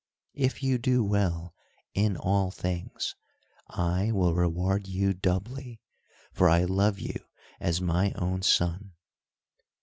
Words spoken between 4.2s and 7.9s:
reward you doubly, for I love you as